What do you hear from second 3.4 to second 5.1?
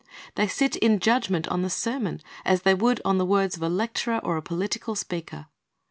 of a lecturer or a political